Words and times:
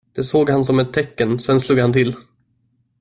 Det 0.13 0.23
såg 0.23 0.49
han 0.49 0.65
som 0.65 0.79
ett 0.79 0.93
tecken, 0.93 1.39
sen 1.39 1.59
slog 1.59 1.79
han 1.79 1.93
till. 1.93 2.15